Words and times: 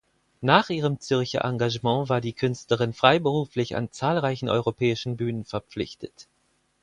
Nach 0.41 0.71
ihrem 0.71 0.99
Zürcher 0.99 1.45
Engagement 1.45 2.09
war 2.09 2.21
die 2.21 2.33
Künstlerin 2.33 2.91
freiberuflich 2.91 3.75
an 3.75 3.91
zahlreichen 3.91 4.49
europäischen 4.49 5.15
Bühnen 5.15 5.45
verpflichtet. 5.45 6.27